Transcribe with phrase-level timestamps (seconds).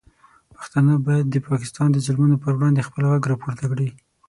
[0.55, 3.89] پښتانه باید د پاکستان د ظلمونو پر وړاندې خپل غږ راپورته کړي.